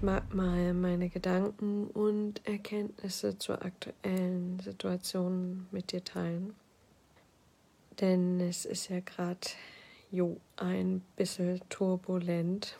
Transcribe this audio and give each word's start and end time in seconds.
Ich 0.00 0.06
mag 0.06 0.32
mal 0.34 0.72
meine 0.72 1.10
Gedanken 1.10 1.88
und 1.88 2.40
Erkenntnisse 2.46 3.36
zur 3.36 3.62
aktuellen 3.62 4.58
Situation 4.60 5.66
mit 5.72 5.92
dir 5.92 6.02
teilen. 6.02 6.54
Denn 8.00 8.40
es 8.40 8.64
ist 8.64 8.88
ja 8.88 9.00
gerade 9.00 9.46
jo 10.10 10.40
ein 10.56 11.02
bisschen 11.16 11.60
turbulent, 11.68 12.78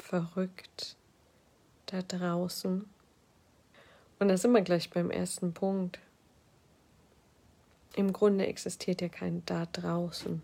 verrückt 0.00 0.96
da 1.86 2.02
draußen. 2.02 2.86
Und 4.18 4.28
da 4.28 4.36
sind 4.36 4.50
wir 4.50 4.62
gleich 4.62 4.90
beim 4.90 5.12
ersten 5.12 5.54
Punkt. 5.54 6.00
Im 7.94 8.12
Grunde 8.12 8.48
existiert 8.48 9.00
ja 9.00 9.08
kein 9.08 9.46
da 9.46 9.66
draußen. 9.66 10.42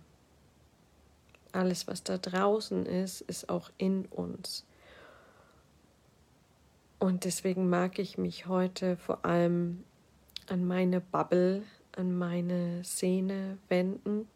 Alles, 1.51 1.89
was 1.89 2.05
da 2.05 2.19
draußen 2.19 2.87
ist, 2.87 3.23
ist 3.23 3.49
auch 3.49 3.73
in 3.79 4.07
uns. 4.07 4.65
Und 6.99 7.25
deswegen 7.25 7.69
mag 7.69 8.01
ich 8.01 8.19
mich 8.19 8.47
heute 8.47 8.97
vor 8.97 9.25
allem 9.25 9.85
an 10.49 10.67
meine 10.67 11.01
Bubble, 11.01 11.63
an 11.95 12.17
meine 12.17 12.83
Szene 12.83 13.59
wenden, 13.69 14.27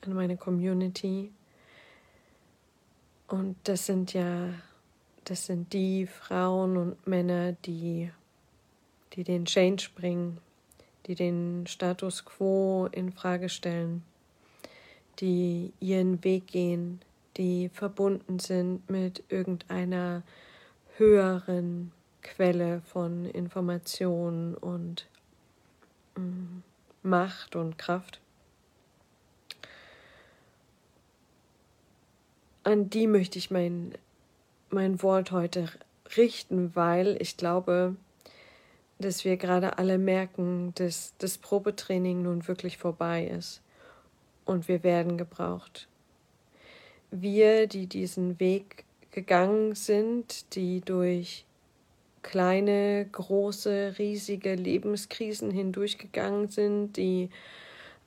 an 0.00 0.12
meine 0.12 0.36
Community. 0.36 1.30
Und 3.28 3.56
das 3.62 3.86
sind 3.86 4.12
ja, 4.12 4.54
das 5.24 5.46
sind 5.46 5.72
die 5.72 6.06
Frauen 6.06 6.76
und 6.76 7.06
Männer, 7.06 7.52
die, 7.52 8.10
die 9.12 9.22
den 9.22 9.44
Change 9.44 9.90
bringen, 9.94 10.38
die 11.06 11.14
den 11.14 11.66
Status 11.68 12.24
quo 12.24 12.88
in 12.90 13.12
Frage 13.12 13.48
stellen, 13.48 14.02
die 15.20 15.72
ihren 15.78 16.24
Weg 16.24 16.48
gehen, 16.48 17.00
die 17.36 17.68
verbunden 17.68 18.40
sind 18.40 18.88
mit 18.90 19.22
irgendeiner 19.28 20.24
höheren 20.98 21.92
Quelle 22.22 22.80
von 22.80 23.26
Information 23.26 24.54
und 24.54 25.06
mm, 26.16 26.62
Macht 27.02 27.54
und 27.54 27.78
Kraft. 27.78 28.20
An 32.64 32.90
die 32.90 33.06
möchte 33.06 33.38
ich 33.38 33.50
mein, 33.50 33.92
mein 34.70 35.00
Wort 35.02 35.30
heute 35.30 35.68
richten, 36.16 36.74
weil 36.74 37.16
ich 37.20 37.36
glaube, 37.36 37.94
dass 38.98 39.24
wir 39.24 39.36
gerade 39.36 39.78
alle 39.78 39.98
merken, 39.98 40.72
dass 40.74 41.14
das 41.18 41.38
Probetraining 41.38 42.22
nun 42.22 42.48
wirklich 42.48 42.78
vorbei 42.78 43.26
ist 43.26 43.60
und 44.44 44.68
wir 44.68 44.82
werden 44.82 45.18
gebraucht. 45.18 45.86
Wir, 47.10 47.66
die 47.66 47.86
diesen 47.86 48.40
Weg 48.40 48.85
gegangen 49.16 49.74
sind, 49.74 50.54
die 50.54 50.82
durch 50.82 51.46
kleine, 52.22 53.08
große, 53.10 53.94
riesige 53.98 54.54
Lebenskrisen 54.54 55.50
hindurchgegangen 55.50 56.50
sind, 56.50 56.98
die 56.98 57.30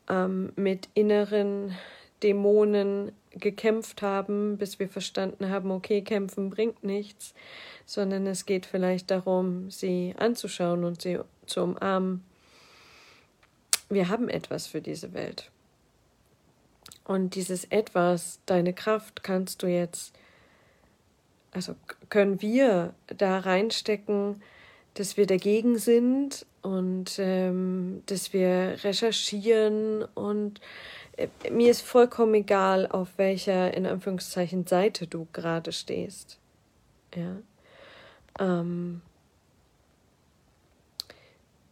ähm, 0.08 0.54
mit 0.56 0.88
inneren 0.94 1.76
Dämonen 2.22 3.12
gekämpft 3.32 4.04
haben, 4.04 4.60
bis 4.60 4.78
wir 4.78 4.88
verstanden 4.88 5.50
haben, 5.50 5.72
okay, 5.72 6.04
kämpfen 6.04 6.52
bringt 6.52 6.84
nichts, 6.84 7.34
sondern 7.88 8.28
es 8.28 8.46
geht 8.46 8.68
vielleicht 8.68 9.10
darum, 9.10 9.72
sie 9.72 10.14
anzuschauen 10.16 10.84
und 10.84 11.02
sie 11.02 11.18
zu 11.48 11.64
umarmen. 11.64 12.24
Wir 13.90 14.10
haben 14.10 14.30
etwas 14.30 14.68
für 14.68 14.82
diese 14.82 15.14
Welt. 15.14 15.50
Und 17.04 17.34
dieses 17.34 17.66
etwas, 17.66 18.42
deine 18.46 18.74
Kraft, 18.74 19.24
kannst 19.24 19.64
du 19.64 19.68
jetzt, 19.68 20.14
also 21.52 21.76
können 22.10 22.42
wir 22.42 22.94
da 23.08 23.40
reinstecken, 23.40 24.42
dass 24.94 25.18
wir 25.18 25.26
dagegen 25.26 25.78
sind 25.78 26.46
und 26.62 27.18
ähm, 27.20 28.04
dass 28.06 28.34
wir 28.34 28.78
recherchieren 28.84 30.04
und 30.14 30.60
äh, 31.18 31.28
mir 31.52 31.72
ist 31.72 31.82
vollkommen 31.82 32.34
egal, 32.34 32.88
auf 32.88 33.10
welcher 33.18 33.74
in 33.74 33.86
Anführungszeichen 33.86 34.68
Seite 34.68 35.08
du 35.08 35.28
gerade 35.34 35.72
stehst. 35.72 36.40
Ja. 37.16 37.38
Ähm, 38.40 39.02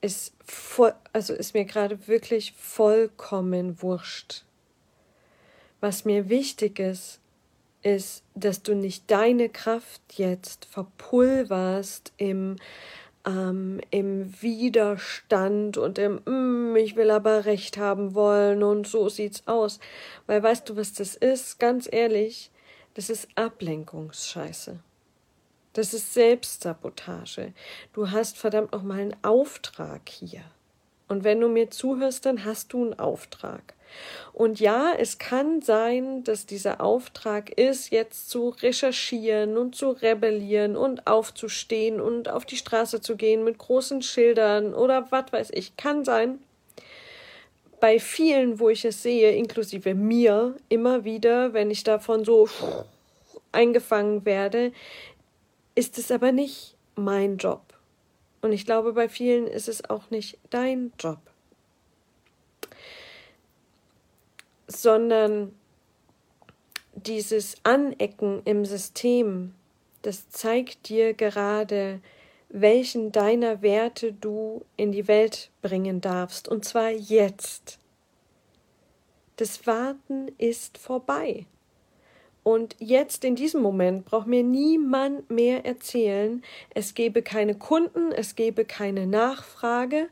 ist 0.02 0.34
voll, 0.46 0.94
also 1.14 1.34
ist 1.34 1.54
mir 1.54 1.66
gerade 1.66 2.08
wirklich 2.08 2.54
vollkommen 2.54 3.82
wurscht. 3.82 4.44
Was 5.80 6.06
mir 6.06 6.30
wichtig 6.30 6.80
ist, 6.80 7.20
ist, 7.84 8.24
dass 8.36 8.64
du 8.64 8.76
nicht 8.76 9.10
deine 9.10 9.50
Kraft 9.50 10.02
jetzt 10.16 10.66
verpulverst 10.66 12.14
im, 12.18 12.58
ähm, 13.26 13.80
im 13.92 14.42
Widerstand 14.42 15.78
und 15.78 15.98
im 15.98 16.22
mm, 16.26 16.76
ich 16.78 16.96
will 16.96 17.12
aber 17.12 17.46
recht 17.46 17.78
haben 17.78 18.14
wollen 18.16 18.64
und 18.64 18.88
so 18.88 19.10
sieht's 19.10 19.44
aus. 19.48 19.80
Weil 20.26 20.44
weißt 20.44 20.70
du, 20.70 20.76
was 20.76 20.94
das 20.94 21.16
ist? 21.16 21.60
Ganz 21.60 21.88
ehrlich, 21.92 22.52
das 22.94 23.10
ist 23.10 23.28
Ablenkungsscheiße. 23.36 24.80
Das 25.74 25.94
ist 25.94 26.14
Selbstsabotage. 26.16 27.54
Du 27.94 28.10
hast 28.10 28.38
verdammt 28.38 28.72
noch 28.72 28.82
mal 28.82 29.00
einen 29.00 29.16
Auftrag 29.24 30.10
hier. 30.10 30.42
Und 31.08 31.24
wenn 31.24 31.40
du 31.40 31.48
mir 31.48 31.70
zuhörst, 31.70 32.26
dann 32.26 32.44
hast 32.44 32.74
du 32.74 32.84
einen 32.84 33.00
Auftrag. 33.00 33.76
Und 34.34 34.60
ja, 34.60 34.94
es 34.98 35.18
kann 35.18 35.62
sein, 35.62 36.24
dass 36.24 36.46
dieser 36.46 36.82
Auftrag 36.82 37.50
ist, 37.50 37.92
jetzt 37.92 38.30
zu 38.30 38.50
recherchieren 38.50 39.58
und 39.58 39.76
zu 39.76 39.90
rebellieren 39.90 40.76
und 40.78 41.08
aufzustehen 41.08 42.00
und 42.00 42.30
auf 42.30 42.46
die 42.46 42.58
Straße 42.58 43.02
zu 43.02 43.16
gehen 43.16 43.44
mit 43.44 43.58
großen 43.58 44.02
Schildern 44.02 44.74
oder 44.74 45.08
was 45.10 45.32
weiß 45.32 45.50
ich. 45.54 45.76
Kann 45.78 46.06
sein. 46.06 46.40
Bei 47.80 48.00
vielen, 48.00 48.60
wo 48.60 48.70
ich 48.70 48.86
es 48.86 49.04
sehe, 49.04 49.32
inklusive 49.32 49.94
mir, 49.94 50.56
immer 50.70 51.04
wieder, 51.04 51.54
wenn 51.54 51.70
ich 51.70 51.84
davon 51.84 52.26
so 52.26 52.50
eingefangen 53.52 54.26
werde, 54.26 54.72
ist 55.76 55.98
es 55.98 56.12
aber 56.12 56.32
nicht 56.32 56.76
mein 56.96 57.38
Job. 57.38 57.62
Und 58.42 58.52
ich 58.52 58.66
glaube, 58.66 58.94
bei 58.94 59.10
vielen 59.10 59.48
ist 59.48 59.68
es 59.68 59.90
auch 59.90 60.10
nicht 60.10 60.38
dein 60.50 60.92
Job. 61.00 61.20
Sondern 64.68 65.54
dieses 66.94 67.56
Anecken 67.64 68.42
im 68.46 68.66
System, 68.66 69.54
das 70.02 70.30
zeigt 70.30 70.90
dir 70.90 71.14
gerade, 71.14 72.02
welchen 72.50 73.12
deiner 73.12 73.62
Werte 73.62 74.14
du 74.14 74.64
in 74.78 74.92
die 74.92 75.08
Welt 75.08 75.50
bringen 75.62 76.02
darfst. 76.02 76.48
Und 76.48 76.66
zwar 76.66 76.90
jetzt. 76.90 77.80
Das 79.36 79.68
Warten 79.68 80.32
ist 80.38 80.78
vorbei. 80.78 81.46
Und 82.44 82.78
jetzt 82.80 83.26
in 83.26 83.36
diesem 83.36 83.62
Moment 83.62 84.06
braucht 84.06 84.28
mir 84.28 84.42
niemand 84.42 85.30
mehr 85.30 85.66
erzählen, 85.66 86.42
es 86.74 86.94
gebe 86.94 87.22
keine 87.22 87.56
Kunden, 87.56 88.14
es 88.14 88.36
gebe 88.36 88.64
keine 88.64 89.06
Nachfrage. 89.06 90.08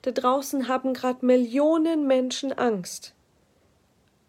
Da 0.00 0.10
draußen 0.10 0.66
haben 0.66 0.94
gerade 0.94 1.26
Millionen 1.26 2.06
Menschen 2.06 2.52
Angst. 2.52 3.13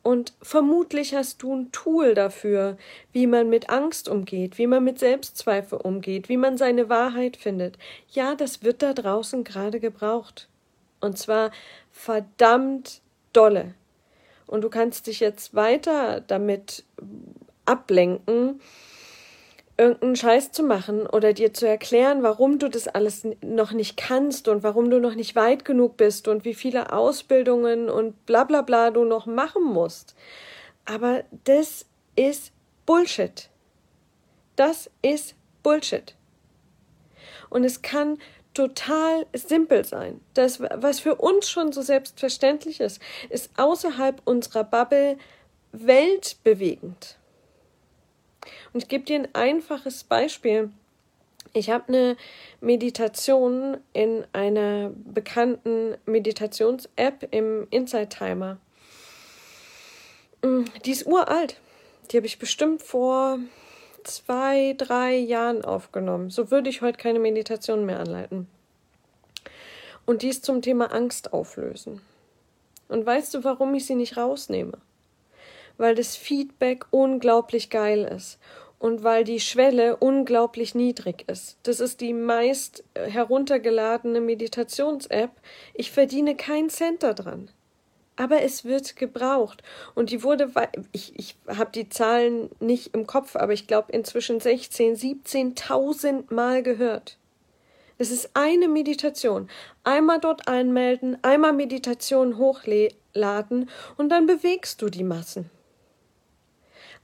Und 0.05 0.33
vermutlich 0.39 1.15
hast 1.15 1.41
du 1.41 1.55
ein 1.55 1.71
Tool 1.71 2.13
dafür, 2.13 2.77
wie 3.11 3.25
man 3.25 3.49
mit 3.49 3.71
Angst 3.71 4.07
umgeht, 4.07 4.59
wie 4.59 4.67
man 4.67 4.83
mit 4.83 4.99
Selbstzweifel 4.99 5.79
umgeht, 5.79 6.29
wie 6.29 6.37
man 6.37 6.59
seine 6.59 6.89
Wahrheit 6.89 7.37
findet. 7.37 7.79
Ja, 8.09 8.35
das 8.35 8.61
wird 8.61 8.83
da 8.83 8.93
draußen 8.93 9.43
gerade 9.43 9.79
gebraucht. 9.79 10.47
Und 10.99 11.17
zwar 11.17 11.49
verdammt 11.91 13.01
dolle. 13.33 13.73
Und 14.45 14.61
du 14.61 14.69
kannst 14.69 15.07
dich 15.07 15.21
jetzt 15.21 15.55
weiter 15.55 16.21
damit 16.21 16.83
ablenken, 17.65 18.61
irgendeinen 19.77 20.15
Scheiß 20.15 20.51
zu 20.51 20.63
machen 20.63 21.05
oder 21.05 21.33
dir 21.33 21.53
zu 21.53 21.67
erklären, 21.67 22.23
warum 22.23 22.59
du 22.59 22.69
das 22.69 22.87
alles 22.87 23.27
noch 23.41 23.71
nicht 23.71 23.97
kannst 23.97 24.47
und 24.47 24.63
warum 24.63 24.89
du 24.89 24.99
noch 24.99 25.15
nicht 25.15 25.35
weit 25.35 25.65
genug 25.65 25.97
bist 25.97 26.27
und 26.27 26.45
wie 26.45 26.53
viele 26.53 26.93
Ausbildungen 26.93 27.89
und 27.89 28.25
bla 28.25 28.45
bla 28.45 28.61
bla 28.61 28.91
du 28.91 29.03
noch 29.03 29.25
machen 29.25 29.63
musst. 29.63 30.15
Aber 30.85 31.23
das 31.43 31.85
ist 32.15 32.53
Bullshit. 32.85 33.49
Das 34.55 34.89
ist 35.01 35.35
Bullshit. 35.63 36.15
Und 37.49 37.63
es 37.63 37.81
kann 37.81 38.17
total 38.53 39.25
simpel 39.33 39.83
sein. 39.83 40.21
Das, 40.33 40.61
was 40.61 41.01
für 41.01 41.15
uns 41.15 41.49
schon 41.49 41.73
so 41.73 41.81
selbstverständlich 41.81 42.79
ist, 42.79 43.01
ist 43.29 43.51
außerhalb 43.57 44.21
unserer 44.23 44.63
Bubble 44.63 45.17
weltbewegend. 45.73 47.17
Und 48.75 48.81
ich 48.83 48.89
gebe 48.89 49.05
dir 49.05 49.19
ein 49.19 49.33
einfaches 49.33 50.03
Beispiel. 50.03 50.69
Ich 51.53 51.69
habe 51.69 51.87
eine 51.87 52.17
Meditation 52.59 53.77
in 53.93 54.25
einer 54.33 54.91
bekannten 55.05 55.95
Meditations-App 56.05 57.29
im 57.31 57.67
Inside 57.69 58.09
Timer. 58.09 58.57
Mm, 60.41 60.65
die 60.83 60.91
ist 60.91 61.07
uralt. 61.07 61.55
Die 62.11 62.17
habe 62.17 62.27
ich 62.27 62.37
bestimmt 62.37 62.81
vor 62.81 63.39
zwei, 64.03 64.75
drei 64.77 65.15
Jahren 65.15 65.63
aufgenommen. 65.63 66.29
So 66.29 66.51
würde 66.51 66.69
ich 66.69 66.81
heute 66.81 66.97
keine 66.97 67.19
Meditation 67.19 67.85
mehr 67.85 68.01
anleiten. 68.01 68.49
Und 70.05 70.21
die 70.21 70.27
ist 70.27 70.43
zum 70.43 70.61
Thema 70.61 70.91
Angst 70.91 71.31
auflösen. 71.31 72.01
Und 72.89 73.05
weißt 73.05 73.35
du, 73.35 73.45
warum 73.45 73.73
ich 73.73 73.85
sie 73.85 73.95
nicht 73.95 74.17
rausnehme? 74.17 74.79
Weil 75.77 75.95
das 75.95 76.17
Feedback 76.17 76.85
unglaublich 76.91 77.69
geil 77.69 78.03
ist 78.03 78.37
und 78.85 79.03
weil 79.03 79.23
die 79.23 79.39
Schwelle 79.39 79.97
unglaublich 79.97 80.75
niedrig 80.75 81.27
ist. 81.27 81.57
Das 81.63 81.79
ist 81.79 82.01
die 82.01 82.13
meist 82.13 82.83
heruntergeladene 82.93 84.21
Meditations-App. 84.21 85.31
Ich 85.73 85.89
verdiene 85.89 86.35
keinen 86.35 86.69
Cent 86.69 87.01
daran. 87.01 87.49
Aber 88.15 88.43
es 88.43 88.63
wird 88.63 88.95
gebraucht. 88.95 89.63
Und 89.95 90.11
die 90.11 90.21
wurde, 90.21 90.51
ich, 90.91 91.17
ich 91.17 91.35
habe 91.47 91.71
die 91.71 91.89
Zahlen 91.89 92.51
nicht 92.59 92.93
im 92.93 93.07
Kopf, 93.07 93.35
aber 93.35 93.53
ich 93.53 93.65
glaube 93.65 93.91
inzwischen 93.91 94.39
16, 94.39 94.95
17.000 94.95 96.31
Mal 96.31 96.61
gehört. 96.61 97.17
Es 97.97 98.11
ist 98.11 98.29
eine 98.35 98.67
Meditation. 98.67 99.49
Einmal 99.83 100.19
dort 100.19 100.47
anmelden, 100.47 101.17
einmal 101.23 101.53
Meditation 101.53 102.37
hochladen 102.37 103.67
und 103.97 104.09
dann 104.09 104.27
bewegst 104.27 104.83
du 104.83 104.89
die 104.89 105.03
Massen. 105.03 105.49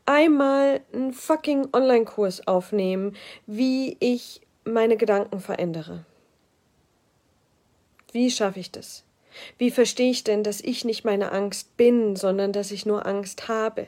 Einmal 0.05 0.81
einen 0.93 1.13
fucking 1.13 1.69
Online-Kurs 1.73 2.47
aufnehmen, 2.47 3.15
wie 3.45 3.97
ich 3.99 4.41
meine 4.63 4.97
Gedanken 4.97 5.39
verändere. 5.39 6.05
Wie 8.11 8.29
schaffe 8.29 8.59
ich 8.59 8.71
das? 8.71 9.03
Wie 9.57 9.71
verstehe 9.71 10.11
ich 10.11 10.23
denn, 10.23 10.43
dass 10.43 10.61
ich 10.61 10.83
nicht 10.83 11.05
meine 11.05 11.31
Angst 11.31 11.77
bin, 11.77 12.15
sondern 12.15 12.51
dass 12.51 12.71
ich 12.71 12.85
nur 12.85 13.05
Angst 13.05 13.47
habe? 13.47 13.87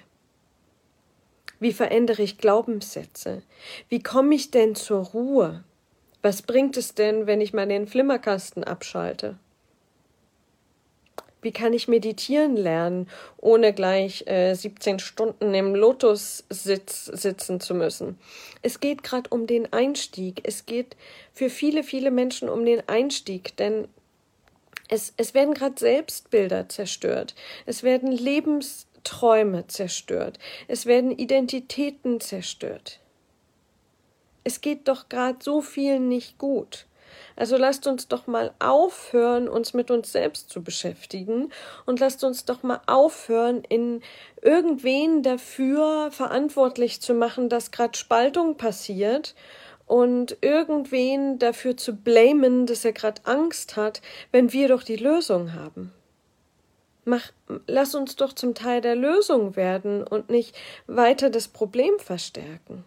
Wie 1.60 1.74
verändere 1.74 2.21
ich 2.21 2.38
Glaubenssätze? 2.38 3.42
Wie 3.89 4.01
komme 4.01 4.36
ich 4.36 4.51
denn 4.51 4.75
zur 4.75 5.04
Ruhe? 5.04 5.63
Was 6.21 6.42
bringt 6.42 6.77
es 6.77 6.95
denn, 6.95 7.27
wenn 7.27 7.42
ich 7.42 7.54
mal 7.54 7.68
den 7.68 7.88
Flimmerkasten 7.88 8.63
abschalte? 8.63 9.38
Wie 11.44 11.51
kann 11.51 11.74
ich 11.74 11.88
meditieren 11.88 12.56
lernen, 12.56 13.10
ohne 13.38 13.74
gleich 13.74 14.25
äh, 14.28 14.54
17 14.54 15.00
Stunden 15.00 15.54
im 15.54 15.75
Lotussitz 15.75 17.06
sitzen 17.06 17.60
zu 17.60 17.75
müssen? 17.75 18.18
Es 18.62 18.80
geht 18.80 19.04
gerade 19.04 19.30
um 19.30 19.45
den 19.45 19.72
Einstieg. 19.72 20.42
Es 20.44 20.66
geht 20.66 20.95
für 21.34 21.50
viele, 21.50 21.84
viele 21.84 22.12
Menschen 22.12 22.50
um 22.50 22.66
den 22.66 22.81
Einstieg, 22.88 23.56
denn 23.57 23.88
es, 24.90 25.13
es 25.18 25.34
werden 25.34 25.54
gerade 25.54 25.75
Selbstbilder 25.78 26.69
zerstört. 26.69 27.36
Es 27.66 27.84
werden 27.84 28.12
Lebensträume 28.12 29.68
zerstört. 29.68 30.39
Es 30.68 30.86
werden 30.86 31.12
Identitäten 31.12 32.19
zerstört 32.19 33.00
es 34.44 34.62
geht 34.62 34.88
doch 34.88 35.10
gerade 35.10 35.38
so 35.42 35.62
vielen 35.62 36.10
nicht 36.10 36.38
gut. 36.38 36.86
Also 37.36 37.57
lasst 37.57 37.88
uns 37.88 38.07
doch 38.07 38.27
mal 38.27 38.54
aufhören, 38.60 39.48
uns 39.48 39.74
mit 39.74 39.92
uns 39.92 40.12
selbst 40.12 40.50
zu 40.50 40.63
beschäftigen 40.63 41.51
und 41.86 42.00
lasst 42.00 42.24
uns 42.24 42.45
doch 42.45 42.63
mal 42.63 42.81
aufhören, 42.88 43.63
in 43.68 44.01
irgendwen 44.42 45.24
dafür 45.24 46.12
verantwortlich 46.12 47.01
zu 47.01 47.13
machen, 47.13 47.50
dass 47.50 47.71
gerade 47.71 47.98
Spaltung 47.98 48.57
passiert 48.57 49.36
und 49.86 50.38
irgendwen 50.42 51.39
dafür 51.39 51.77
zu 51.77 51.95
blamen, 51.95 52.65
dass 52.65 52.86
er 52.86 52.94
gerade 52.94 53.21
Angst 53.25 53.75
hat, 53.75 54.01
wenn 54.31 54.54
wir 54.54 54.68
doch 54.68 54.83
die 54.83 54.95
Lösung 54.95 55.54
haben. 55.54 55.92
Mach, 57.06 57.31
lass 57.68 57.95
uns 57.95 58.15
doch 58.15 58.33
zum 58.33 58.56
Teil 58.56 58.80
der 58.80 58.95
Lösung 58.95 59.56
werden 59.56 60.04
und 60.07 60.30
nicht 60.30 60.56
weiter 60.88 61.30
das 61.30 61.50
Problem 61.50 62.00
verstärken. 62.00 62.86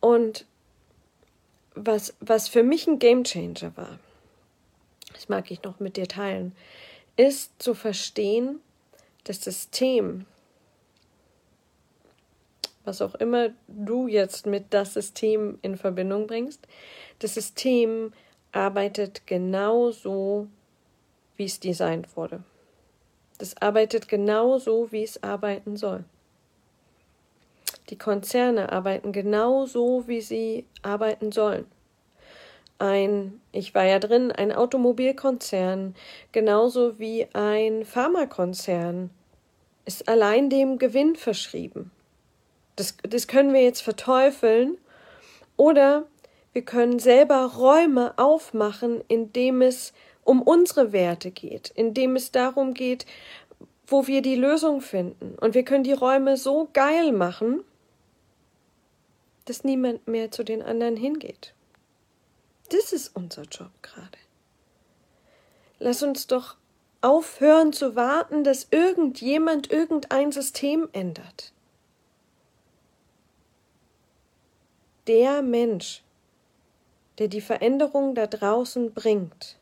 Und 0.00 0.46
was, 1.74 2.14
was 2.20 2.48
für 2.48 2.62
mich 2.62 2.86
ein 2.86 2.98
Gamechanger 2.98 3.76
war, 3.76 3.98
das 5.12 5.28
mag 5.28 5.50
ich 5.50 5.62
noch 5.62 5.80
mit 5.80 5.96
dir 5.96 6.08
teilen, 6.08 6.54
ist 7.16 7.60
zu 7.60 7.74
verstehen, 7.74 8.60
das 9.24 9.42
System, 9.42 10.26
was 12.84 13.02
auch 13.02 13.14
immer 13.16 13.50
du 13.68 14.08
jetzt 14.08 14.46
mit 14.46 14.66
das 14.70 14.94
System 14.94 15.58
in 15.62 15.76
Verbindung 15.76 16.26
bringst, 16.26 16.66
das 17.18 17.34
System 17.34 18.12
arbeitet 18.52 19.26
genauso, 19.26 20.48
wie 21.36 21.44
es 21.44 21.60
designt 21.60 22.16
wurde. 22.16 22.42
Das 23.38 23.56
arbeitet 23.56 24.08
genauso, 24.08 24.90
wie 24.92 25.02
es 25.02 25.22
arbeiten 25.22 25.76
soll. 25.76 26.04
Die 27.90 27.98
Konzerne 27.98 28.72
arbeiten 28.72 29.12
genau 29.12 29.66
so, 29.66 30.04
wie 30.06 30.20
sie 30.20 30.64
arbeiten 30.82 31.32
sollen. 31.32 31.66
Ein, 32.78 33.40
ich 33.52 33.74
war 33.74 33.84
ja 33.84 33.98
drin, 33.98 34.32
ein 34.32 34.52
Automobilkonzern, 34.52 35.94
genauso 36.32 36.98
wie 36.98 37.26
ein 37.34 37.84
Pharmakonzern, 37.84 39.10
ist 39.84 40.08
allein 40.08 40.48
dem 40.48 40.78
Gewinn 40.78 41.16
verschrieben. 41.16 41.90
Das, 42.76 42.96
das 43.02 43.26
können 43.26 43.52
wir 43.52 43.62
jetzt 43.62 43.82
verteufeln 43.82 44.78
oder 45.56 46.06
wir 46.52 46.62
können 46.62 46.98
selber 47.00 47.44
Räume 47.56 48.14
aufmachen, 48.16 49.02
indem 49.08 49.62
es 49.62 49.92
um 50.24 50.40
unsere 50.42 50.92
Werte 50.92 51.30
geht, 51.32 51.70
indem 51.74 52.16
es 52.16 52.30
darum 52.30 52.72
geht, 52.72 53.04
wo 53.86 54.06
wir 54.06 54.22
die 54.22 54.36
Lösung 54.36 54.80
finden. 54.80 55.34
Und 55.40 55.54
wir 55.54 55.64
können 55.64 55.84
die 55.84 55.92
Räume 55.92 56.36
so 56.36 56.68
geil 56.72 57.12
machen, 57.12 57.64
dass 59.50 59.64
niemand 59.64 60.06
mehr 60.06 60.30
zu 60.30 60.44
den 60.44 60.62
anderen 60.62 60.96
hingeht. 60.96 61.54
Das 62.68 62.92
ist 62.92 63.16
unser 63.16 63.42
Job 63.42 63.72
gerade. 63.82 64.16
Lass 65.80 66.04
uns 66.04 66.28
doch 66.28 66.56
aufhören 67.00 67.72
zu 67.72 67.96
warten, 67.96 68.44
dass 68.44 68.68
irgendjemand 68.70 69.68
irgendein 69.72 70.30
System 70.30 70.88
ändert. 70.92 71.52
Der 75.08 75.42
Mensch, 75.42 76.04
der 77.18 77.26
die 77.26 77.40
Veränderung 77.40 78.14
da 78.14 78.28
draußen 78.28 78.94
bringt, 78.94 79.58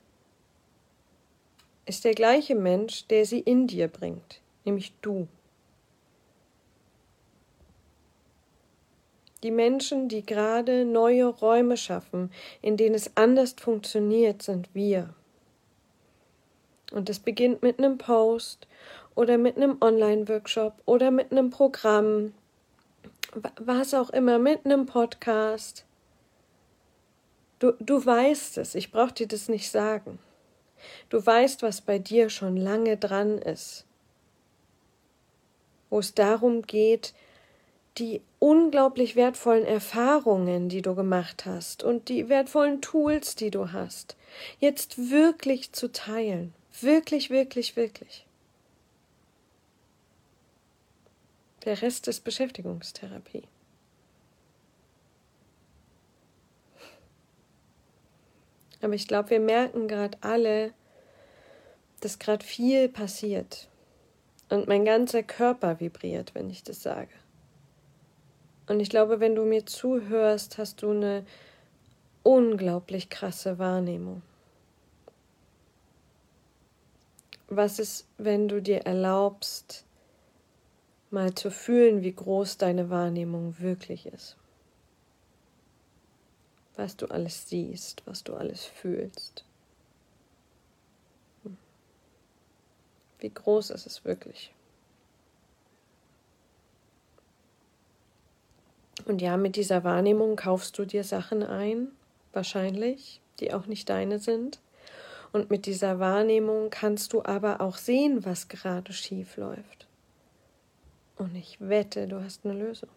ist 1.86 2.04
der 2.04 2.12
gleiche 2.12 2.54
Mensch, 2.54 3.06
der 3.06 3.24
sie 3.24 3.40
in 3.40 3.66
dir 3.66 3.88
bringt, 3.88 4.42
nämlich 4.66 4.92
du. 5.00 5.28
Die 9.42 9.50
Menschen, 9.50 10.08
die 10.08 10.26
gerade 10.26 10.84
neue 10.84 11.26
Räume 11.26 11.76
schaffen, 11.76 12.32
in 12.60 12.76
denen 12.76 12.94
es 12.94 13.16
anders 13.16 13.52
funktioniert, 13.52 14.42
sind 14.42 14.68
wir. 14.74 15.14
Und 16.90 17.08
es 17.08 17.20
beginnt 17.20 17.62
mit 17.62 17.78
einem 17.78 17.98
Post 17.98 18.66
oder 19.14 19.38
mit 19.38 19.56
einem 19.56 19.76
Online-Workshop 19.80 20.74
oder 20.86 21.10
mit 21.10 21.30
einem 21.30 21.50
Programm, 21.50 22.34
was 23.60 23.94
auch 23.94 24.10
immer, 24.10 24.38
mit 24.38 24.64
einem 24.64 24.86
Podcast. 24.86 25.84
Du, 27.58 27.72
du 27.80 28.04
weißt 28.04 28.58
es, 28.58 28.74
ich 28.74 28.90
brauche 28.90 29.12
dir 29.12 29.28
das 29.28 29.48
nicht 29.48 29.70
sagen. 29.70 30.18
Du 31.08 31.24
weißt, 31.24 31.62
was 31.62 31.80
bei 31.80 31.98
dir 31.98 32.30
schon 32.30 32.56
lange 32.56 32.96
dran 32.96 33.38
ist, 33.38 33.84
wo 35.90 35.98
es 35.98 36.14
darum 36.14 36.62
geht, 36.62 37.14
die 37.98 38.22
unglaublich 38.38 39.16
wertvollen 39.16 39.64
Erfahrungen, 39.64 40.68
die 40.68 40.82
du 40.82 40.94
gemacht 40.94 41.44
hast 41.46 41.82
und 41.82 42.08
die 42.08 42.28
wertvollen 42.28 42.80
Tools, 42.80 43.34
die 43.34 43.50
du 43.50 43.72
hast, 43.72 44.16
jetzt 44.60 45.10
wirklich 45.10 45.72
zu 45.72 45.90
teilen. 45.90 46.54
Wirklich, 46.80 47.30
wirklich, 47.30 47.76
wirklich. 47.76 48.24
Der 51.64 51.82
Rest 51.82 52.06
ist 52.08 52.22
Beschäftigungstherapie. 52.22 53.42
Aber 58.80 58.94
ich 58.94 59.08
glaube, 59.08 59.30
wir 59.30 59.40
merken 59.40 59.88
gerade 59.88 60.16
alle, 60.20 60.72
dass 62.00 62.20
gerade 62.20 62.44
viel 62.44 62.88
passiert. 62.88 63.68
Und 64.48 64.68
mein 64.68 64.84
ganzer 64.84 65.24
Körper 65.24 65.80
vibriert, 65.80 66.34
wenn 66.34 66.48
ich 66.48 66.62
das 66.62 66.82
sage. 66.82 67.12
Und 68.68 68.80
ich 68.80 68.90
glaube, 68.90 69.18
wenn 69.18 69.34
du 69.34 69.44
mir 69.44 69.64
zuhörst, 69.64 70.58
hast 70.58 70.82
du 70.82 70.90
eine 70.90 71.24
unglaublich 72.22 73.08
krasse 73.08 73.58
Wahrnehmung. 73.58 74.22
Was 77.48 77.78
ist, 77.78 78.06
wenn 78.18 78.46
du 78.46 78.60
dir 78.60 78.80
erlaubst, 78.80 79.86
mal 81.10 81.34
zu 81.34 81.50
fühlen, 81.50 82.02
wie 82.02 82.12
groß 82.12 82.58
deine 82.58 82.90
Wahrnehmung 82.90 83.58
wirklich 83.58 84.04
ist? 84.04 84.36
Was 86.76 86.94
du 86.94 87.06
alles 87.06 87.48
siehst, 87.48 88.02
was 88.04 88.22
du 88.22 88.34
alles 88.34 88.66
fühlst. 88.66 89.44
Wie 93.18 93.30
groß 93.30 93.70
ist 93.70 93.86
es 93.86 94.04
wirklich? 94.04 94.52
Und 99.06 99.22
ja, 99.22 99.36
mit 99.36 99.56
dieser 99.56 99.84
Wahrnehmung 99.84 100.36
kaufst 100.36 100.78
du 100.78 100.84
dir 100.84 101.04
Sachen 101.04 101.42
ein, 101.42 101.88
wahrscheinlich, 102.32 103.20
die 103.40 103.52
auch 103.54 103.66
nicht 103.66 103.88
deine 103.88 104.18
sind. 104.18 104.60
Und 105.32 105.50
mit 105.50 105.66
dieser 105.66 105.98
Wahrnehmung 105.98 106.70
kannst 106.70 107.12
du 107.12 107.22
aber 107.22 107.60
auch 107.60 107.76
sehen, 107.76 108.24
was 108.24 108.48
gerade 108.48 108.92
schief 108.92 109.36
läuft. 109.36 109.86
Und 111.16 111.34
ich 111.34 111.58
wette, 111.60 112.06
du 112.06 112.22
hast 112.22 112.44
eine 112.44 112.54
Lösung. 112.54 112.88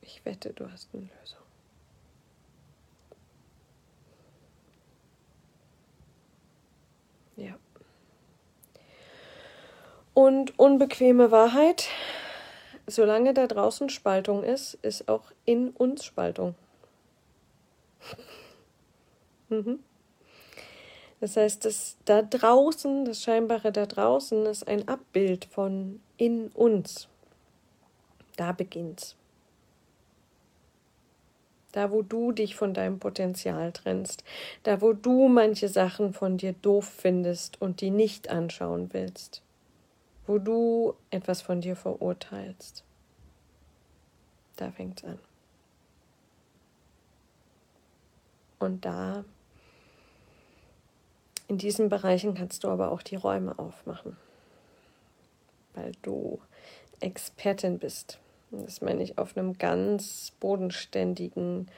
Ich 0.00 0.24
wette, 0.24 0.52
du 0.52 0.70
hast 0.70 0.88
eine 0.94 1.02
Lösung. 1.02 1.40
Ja. 7.36 7.54
Und 10.14 10.58
unbequeme 10.58 11.30
Wahrheit, 11.30 11.88
solange 12.86 13.34
da 13.34 13.46
draußen 13.46 13.88
Spaltung 13.88 14.42
ist, 14.42 14.74
ist 14.82 15.08
auch 15.08 15.32
in 15.44 15.70
uns 15.70 16.04
Spaltung. 16.04 16.54
mhm. 19.48 19.80
Das 21.20 21.36
heißt, 21.36 21.64
das 21.64 21.96
da 22.04 22.22
draußen, 22.22 23.04
das 23.04 23.22
Scheinbare 23.22 23.72
da 23.72 23.86
draußen 23.86 24.44
ist 24.46 24.68
ein 24.68 24.86
Abbild 24.86 25.46
von 25.46 26.00
in 26.18 26.48
uns. 26.48 27.08
Da 28.36 28.52
beginnt's. 28.52 29.16
Da, 31.72 31.90
wo 31.90 32.02
du 32.02 32.32
dich 32.32 32.56
von 32.56 32.72
deinem 32.72 32.98
Potenzial 32.98 33.72
trennst, 33.72 34.24
da, 34.62 34.80
wo 34.80 34.92
du 34.94 35.28
manche 35.28 35.68
Sachen 35.68 36.14
von 36.14 36.38
dir 36.38 36.54
doof 36.54 36.86
findest 36.86 37.60
und 37.60 37.80
die 37.82 37.90
nicht 37.90 38.30
anschauen 38.30 38.90
willst, 38.92 39.42
wo 40.26 40.38
du 40.38 40.94
etwas 41.10 41.42
von 41.42 41.60
dir 41.60 41.76
verurteilst. 41.76 42.84
Da 44.56 44.70
fängt's 44.70 45.04
an. 45.04 45.18
Und 48.58 48.84
da 48.84 49.24
in 51.48 51.58
diesen 51.58 51.88
Bereichen 51.88 52.34
kannst 52.34 52.64
du 52.64 52.68
aber 52.68 52.90
auch 52.90 53.02
die 53.02 53.16
Räume 53.16 53.58
aufmachen, 53.58 54.16
weil 55.74 55.92
du 56.02 56.40
Expertin 57.00 57.78
bist. 57.78 58.18
Das 58.50 58.80
meine 58.80 59.02
ich 59.02 59.18
auf 59.18 59.36
einem 59.36 59.58
ganz 59.58 60.32
bodenständigen, 60.40 61.68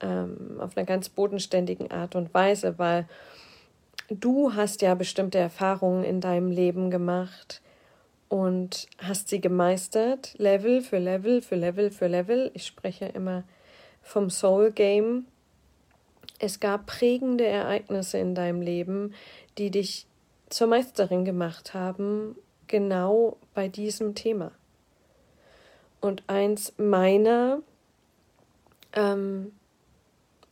ähm, 0.00 0.60
auf 0.60 0.76
einer 0.76 0.86
ganz 0.86 1.08
bodenständigen 1.08 1.90
Art 1.90 2.14
und 2.14 2.32
Weise, 2.34 2.78
weil 2.78 3.08
du 4.10 4.54
hast 4.54 4.82
ja 4.82 4.94
bestimmte 4.94 5.38
Erfahrungen 5.38 6.04
in 6.04 6.20
deinem 6.20 6.50
Leben 6.50 6.90
gemacht 6.90 7.62
und 8.28 8.86
hast 8.98 9.28
sie 9.28 9.40
gemeistert, 9.40 10.34
Level 10.38 10.82
für 10.82 10.98
Level 10.98 11.42
für 11.42 11.56
Level 11.56 11.90
für 11.90 12.08
Level. 12.08 12.50
Ich 12.54 12.66
spreche 12.66 13.06
immer 13.06 13.44
vom 14.02 14.30
Soul 14.30 14.72
Game 14.72 15.26
es 16.38 16.60
gab 16.60 16.86
prägende 16.86 17.46
Ereignisse 17.46 18.18
in 18.18 18.34
deinem 18.34 18.62
Leben, 18.62 19.14
die 19.58 19.70
dich 19.70 20.06
zur 20.50 20.68
Meisterin 20.68 21.24
gemacht 21.24 21.74
haben, 21.74 22.36
genau 22.68 23.36
bei 23.54 23.68
diesem 23.68 24.14
Thema. 24.14 24.52
Und 26.00 26.22
eins 26.28 26.74
meiner 26.78 27.60
ähm, 28.92 29.52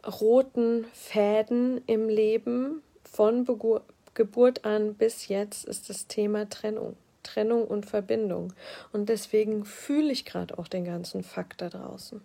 roten 0.05 0.87
Fäden 0.93 1.81
im 1.87 2.09
Leben 2.09 2.83
von 3.05 3.45
Begur 3.45 3.83
Geburt 4.15 4.65
an 4.65 4.95
bis 4.95 5.29
jetzt 5.29 5.67
ist 5.67 5.91
das 5.91 6.07
Thema 6.07 6.49
Trennung. 6.49 6.97
Trennung 7.27 7.67
und 7.67 7.87
Verbindung. 7.87 8.53
Und 8.93 9.09
deswegen 9.09 9.65
fühle 9.65 10.13
ich 10.13 10.25
gerade 10.25 10.59
auch 10.59 10.69
den 10.69 10.85
ganzen 10.85 11.23
Fakt 11.23 11.61
da 11.61 11.69
draußen. 11.69 12.21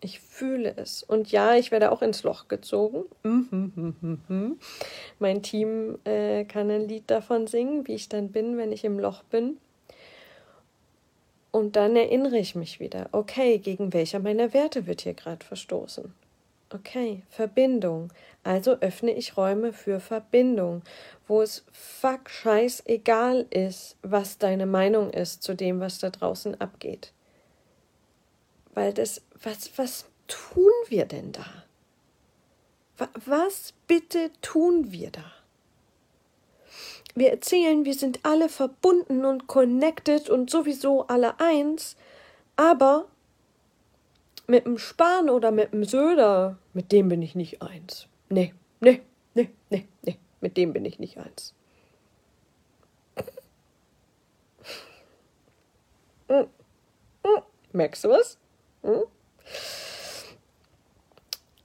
Ich 0.00 0.20
fühle 0.20 0.76
es. 0.76 1.02
Und 1.02 1.32
ja, 1.32 1.56
ich 1.56 1.70
werde 1.70 1.90
auch 1.90 2.02
ins 2.02 2.22
Loch 2.22 2.48
gezogen. 2.48 3.04
mein 5.18 5.42
Team 5.42 5.98
äh, 6.04 6.44
kann 6.44 6.70
ein 6.70 6.86
Lied 6.86 7.10
davon 7.10 7.46
singen, 7.46 7.88
wie 7.88 7.94
ich 7.94 8.08
dann 8.08 8.30
bin, 8.30 8.58
wenn 8.58 8.72
ich 8.72 8.84
im 8.84 8.98
Loch 8.98 9.22
bin. 9.24 9.56
Und 11.50 11.76
dann 11.76 11.96
erinnere 11.96 12.36
ich 12.36 12.54
mich 12.54 12.80
wieder, 12.80 13.08
okay, 13.12 13.58
gegen 13.58 13.94
welcher 13.94 14.18
meiner 14.18 14.52
Werte 14.52 14.86
wird 14.86 15.00
hier 15.00 15.14
gerade 15.14 15.44
verstoßen? 15.44 16.12
Okay, 16.76 17.22
Verbindung. 17.30 18.12
Also 18.44 18.72
öffne 18.80 19.12
ich 19.12 19.38
Räume 19.38 19.72
für 19.72 19.98
Verbindung, 19.98 20.82
wo 21.26 21.40
es 21.40 21.64
fuck 21.72 22.28
scheiß 22.28 22.82
egal 22.84 23.46
ist, 23.48 23.96
was 24.02 24.36
deine 24.36 24.66
Meinung 24.66 25.10
ist 25.10 25.42
zu 25.42 25.54
dem, 25.54 25.80
was 25.80 26.00
da 26.00 26.10
draußen 26.10 26.60
abgeht. 26.60 27.12
Weil 28.74 28.92
das, 28.92 29.22
was, 29.42 29.70
was 29.78 30.04
tun 30.28 30.70
wir 30.88 31.06
denn 31.06 31.32
da? 31.32 31.46
Was 33.24 33.72
bitte 33.86 34.30
tun 34.42 34.92
wir 34.92 35.10
da? 35.10 35.24
Wir 37.14 37.30
erzählen, 37.30 37.86
wir 37.86 37.94
sind 37.94 38.20
alle 38.22 38.50
verbunden 38.50 39.24
und 39.24 39.46
connected 39.46 40.28
und 40.28 40.50
sowieso 40.50 41.06
alle 41.06 41.40
eins, 41.40 41.96
aber 42.56 43.06
mit 44.46 44.64
dem 44.64 44.78
Spahn 44.78 45.30
oder 45.30 45.50
mit 45.50 45.72
dem 45.72 45.84
Söder, 45.84 46.58
mit 46.72 46.92
dem 46.92 47.08
bin 47.08 47.22
ich 47.22 47.34
nicht 47.34 47.62
eins. 47.62 48.08
Nee, 48.28 48.54
nee, 48.80 49.02
nee, 49.34 49.50
nee, 49.70 49.86
nee, 50.02 50.18
mit 50.40 50.56
dem 50.56 50.72
bin 50.72 50.84
ich 50.84 50.98
nicht 50.98 51.18
eins. 51.18 51.54
Hm. 56.28 56.46
Hm. 57.24 57.42
Merkst 57.72 58.04
du 58.04 58.08
was? 58.08 58.38
Hm? 58.82 59.02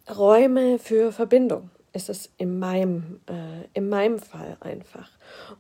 Räume 0.10 0.78
für 0.78 1.12
Verbindung 1.12 1.70
ist 1.94 2.10
es 2.10 2.30
in 2.38 2.60
meinem, 2.60 3.20
äh, 3.28 3.68
in 3.74 3.90
meinem 3.90 4.20
Fall 4.20 4.58
einfach. 4.62 5.10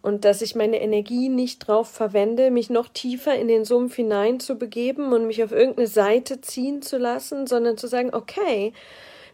Und 0.01 0.23
dass 0.23 0.41
ich 0.41 0.55
meine 0.55 0.81
Energie 0.81 1.29
nicht 1.29 1.67
darauf 1.67 1.89
verwende, 1.89 2.51
mich 2.51 2.69
noch 2.69 2.87
tiefer 2.87 3.35
in 3.35 3.47
den 3.47 3.65
Sumpf 3.65 3.95
hinein 3.95 4.39
zu 4.39 4.55
begeben 4.55 5.11
und 5.11 5.27
mich 5.27 5.43
auf 5.43 5.51
irgendeine 5.51 5.87
Seite 5.87 6.41
ziehen 6.41 6.81
zu 6.81 6.97
lassen, 6.97 7.47
sondern 7.47 7.77
zu 7.77 7.87
sagen, 7.87 8.13
okay, 8.13 8.73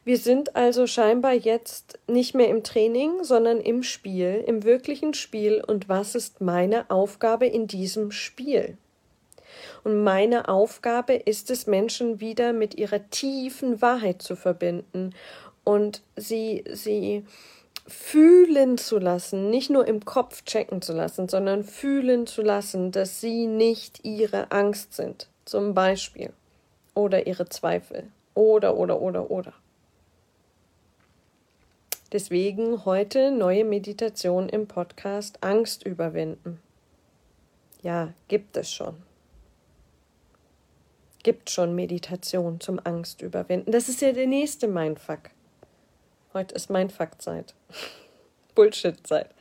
wir 0.05 0.17
sind 0.17 0.55
also 0.55 0.87
scheinbar 0.87 1.33
jetzt 1.33 1.99
nicht 2.07 2.33
mehr 2.33 2.47
im 2.47 2.63
Training, 2.63 3.23
sondern 3.23 3.59
im 3.59 3.83
Spiel, 3.83 4.43
im 4.47 4.63
wirklichen 4.63 5.13
Spiel. 5.13 5.61
Und 5.65 5.89
was 5.89 6.15
ist 6.15 6.39
meine 6.39 6.89
Aufgabe 6.89 7.45
in 7.45 7.67
diesem 7.67 8.11
Spiel? 8.11 8.77
Und 9.83 10.03
meine 10.03 10.47
Aufgabe 10.47 11.13
ist 11.13 11.51
es, 11.51 11.67
Menschen 11.67 12.19
wieder 12.19 12.53
mit 12.53 12.75
ihrer 12.75 13.09
tiefen 13.09 13.81
Wahrheit 13.81 14.21
zu 14.21 14.35
verbinden 14.35 15.13
und 15.67 16.01
sie, 16.15 16.63
sie 16.71 17.25
fühlen 17.86 18.77
zu 18.77 19.00
lassen, 19.00 19.50
nicht 19.50 19.69
nur 19.69 19.86
im 19.86 20.05
Kopf 20.05 20.45
checken 20.45 20.81
zu 20.81 20.93
lassen, 20.93 21.27
sondern 21.27 21.65
fühlen 21.65 22.25
zu 22.25 22.41
lassen, 22.41 22.93
dass 22.93 23.19
sie 23.19 23.47
nicht 23.47 24.05
ihre 24.05 24.50
Angst 24.53 24.93
sind, 24.93 25.27
zum 25.43 25.74
Beispiel, 25.74 26.31
oder 26.93 27.27
ihre 27.27 27.50
Zweifel, 27.50 28.07
oder, 28.33 28.77
oder, 28.77 29.01
oder, 29.01 29.29
oder. 29.29 29.51
Deswegen 32.13 32.86
heute 32.86 33.31
neue 33.31 33.65
Meditation 33.65 34.47
im 34.47 34.67
Podcast 34.67 35.43
Angst 35.43 35.83
überwinden. 35.83 36.62
Ja, 37.83 38.13
gibt 38.29 38.55
es 38.55 38.71
schon 38.71 38.95
gibt 41.24 41.50
schon 41.50 41.75
Meditation 41.75 42.62
zum 42.62 42.79
Angst 42.81 43.21
überwinden. 43.21 43.74
Das 43.74 43.89
ist 43.89 44.00
ja 44.00 44.13
der 44.13 44.27
nächste 44.27 44.65
Mindfuck. 44.65 45.31
Heute 46.38 46.53
ist 46.53 46.70
Mindfuck-Zeit. 46.70 47.56
Bullshit-Zeit. 48.53 49.32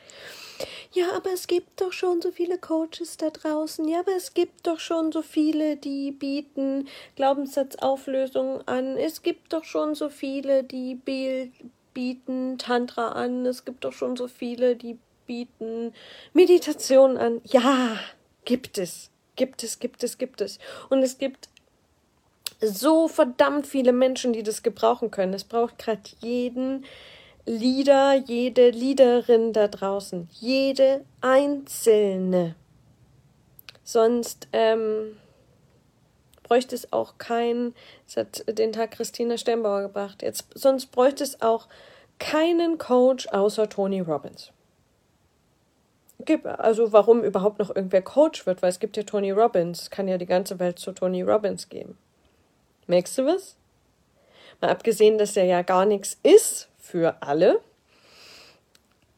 Ja, 0.93 1.13
aber 1.15 1.31
es 1.31 1.47
gibt 1.47 1.83
doch 1.83 1.93
schon 1.93 2.23
so 2.23 2.33
viele 2.33 2.57
Coaches 2.57 3.19
da 3.19 3.29
draußen. 3.29 3.87
Ja, 3.87 4.01
aber 4.01 4.13
es 4.17 4.33
gibt 4.33 4.67
doch 4.67 4.81
schon 4.81 5.13
so 5.13 5.21
viele, 5.21 5.77
die 5.77 6.11
bieten 6.11 6.89
Glaubenssatzauflösungen 7.17 8.67
an. 8.67 8.97
Es 8.97 9.21
gibt 9.21 9.53
doch 9.53 9.65
schon 9.65 9.95
so 9.95 10.09
viele, 10.09 10.65
die 10.65 10.95
bieten 11.93 12.57
Tantra 12.57 13.09
an. 13.09 13.45
Es 13.45 13.67
gibt 13.67 13.85
doch 13.85 13.93
schon 13.93 14.17
so 14.17 14.27
viele, 14.27 14.75
die 14.75 14.99
bieten 15.27 15.93
Meditation 16.33 17.19
an. 17.19 17.43
Ja, 17.45 18.01
gibt 18.47 18.79
es. 18.79 19.11
Gibt 19.37 19.63
es, 19.63 19.81
gibt 19.81 20.03
es, 20.03 20.17
gibt 20.17 20.41
es. 20.41 20.59
Und 20.89 21.03
es 21.03 21.19
gibt 21.19 21.51
so 22.61 23.09
verdammt 23.09 23.67
viele 23.67 23.93
Menschen, 23.93 24.33
die 24.33 24.43
das 24.43 24.63
gebrauchen 24.63 25.11
können. 25.11 25.35
Es 25.35 25.45
braucht 25.45 25.79
gerade 25.79 26.03
jeden 26.21 26.85
Leader, 27.45 28.15
jede 28.15 28.71
Leaderin 28.71 29.53
da 29.53 29.69
draußen, 29.69 30.29
jede 30.33 31.05
einzelne. 31.21 32.57
Sonst 33.85 34.49
ähm, 34.53 35.17
bräuchte 36.43 36.75
es 36.75 36.93
auch 36.93 37.19
kein, 37.19 37.75
das 38.07 38.17
hat 38.17 38.59
den 38.59 38.73
Tag 38.73 38.93
Christina 38.93 39.39
Stembauer 39.39 39.83
gebracht, 39.83 40.23
jetzt, 40.23 40.47
sonst 40.55 40.87
bräuchte 40.87 41.23
es 41.23 41.41
auch 41.41 41.69
keinen 42.19 42.79
Coach 42.79 43.29
außer 43.29 43.69
Tony 43.69 44.01
Robbins. 44.01 44.51
also 46.45 46.93
warum 46.93 47.23
überhaupt 47.23 47.61
noch 47.61 47.75
irgendwer 47.75 48.03
Coach 48.03 48.45
wird, 48.47 48.63
weil 48.63 48.71
es 48.71 48.81
gibt 48.81 48.97
ja 48.97 49.05
Tony 49.05 49.31
Robbins, 49.31 49.91
kann 49.91 50.09
ja 50.09 50.19
die 50.19 50.27
ganze 50.27 50.59
Welt 50.59 50.81
zu 50.81 50.91
Tony 50.93 51.23
Robbins 51.23 51.69
geben. 51.69 51.97
Merkst 52.87 53.19
du 53.19 53.27
was? 53.27 53.57
Mal 54.61 54.71
abgesehen, 54.71 55.19
dass 55.19 55.37
er 55.37 55.45
ja 55.45 55.63
gar 55.63 55.85
nichts 55.85 56.19
ist 56.23 56.69
für 56.79 57.21
alle, 57.21 57.61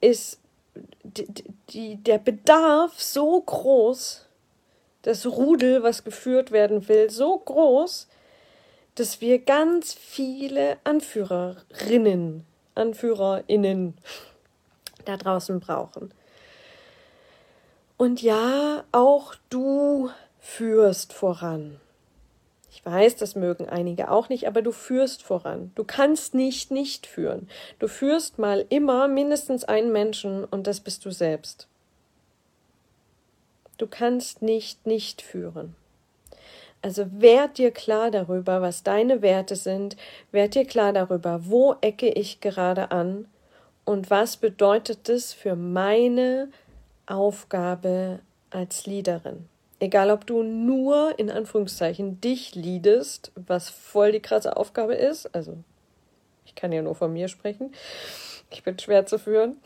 ist 0.00 0.40
die, 1.02 1.26
die, 1.70 1.96
der 1.96 2.18
Bedarf 2.18 3.00
so 3.00 3.40
groß, 3.40 4.26
das 5.02 5.26
Rudel, 5.26 5.82
was 5.82 6.04
geführt 6.04 6.50
werden 6.50 6.88
will, 6.88 7.10
so 7.10 7.38
groß, 7.38 8.08
dass 8.94 9.20
wir 9.20 9.38
ganz 9.38 9.94
viele 9.94 10.78
Anführerinnen, 10.84 12.44
Anführerinnen 12.74 13.96
da 15.04 15.16
draußen 15.16 15.60
brauchen. 15.60 16.12
Und 17.96 18.22
ja, 18.22 18.84
auch 18.92 19.34
du 19.50 20.10
führst 20.40 21.12
voran. 21.12 21.80
Ich 22.78 22.86
weiß, 22.86 23.16
das 23.16 23.34
mögen 23.34 23.68
einige 23.68 24.08
auch 24.08 24.28
nicht, 24.28 24.46
aber 24.46 24.62
du 24.62 24.70
führst 24.70 25.24
voran. 25.24 25.72
Du 25.74 25.82
kannst 25.82 26.32
nicht 26.32 26.70
nicht 26.70 27.08
führen. 27.08 27.48
Du 27.80 27.88
führst 27.88 28.38
mal 28.38 28.64
immer 28.68 29.08
mindestens 29.08 29.64
einen 29.64 29.90
Menschen 29.90 30.44
und 30.44 30.68
das 30.68 30.78
bist 30.78 31.04
du 31.04 31.10
selbst. 31.10 31.66
Du 33.78 33.88
kannst 33.88 34.42
nicht 34.42 34.86
nicht 34.86 35.22
führen. 35.22 35.74
Also 36.80 37.06
werd 37.10 37.58
dir 37.58 37.72
klar 37.72 38.12
darüber, 38.12 38.62
was 38.62 38.84
deine 38.84 39.22
Werte 39.22 39.56
sind, 39.56 39.96
werd 40.30 40.54
dir 40.54 40.64
klar 40.64 40.92
darüber, 40.92 41.40
wo 41.46 41.74
ecke 41.80 42.08
ich 42.08 42.40
gerade 42.40 42.92
an 42.92 43.26
und 43.84 44.08
was 44.08 44.36
bedeutet 44.36 45.08
das 45.08 45.32
für 45.32 45.56
meine 45.56 46.48
Aufgabe 47.06 48.20
als 48.50 48.86
Leaderin. 48.86 49.48
Egal, 49.80 50.10
ob 50.10 50.26
du 50.26 50.42
nur 50.42 51.18
in 51.18 51.30
Anführungszeichen 51.30 52.20
dich 52.20 52.54
liedest, 52.54 53.30
was 53.36 53.70
voll 53.70 54.12
die 54.12 54.20
krasse 54.20 54.56
Aufgabe 54.56 54.94
ist, 54.94 55.32
also 55.34 55.56
ich 56.44 56.54
kann 56.54 56.72
ja 56.72 56.82
nur 56.82 56.96
von 56.96 57.12
mir 57.12 57.28
sprechen, 57.28 57.72
ich 58.50 58.64
bin 58.64 58.78
schwer 58.78 59.06
zu 59.06 59.18
führen. 59.18 59.56